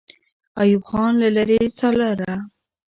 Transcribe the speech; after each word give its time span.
ایوب 0.61 0.83
خان 0.89 1.11
له 1.21 1.29
لرې 1.35 1.59
څارله. 1.77 2.33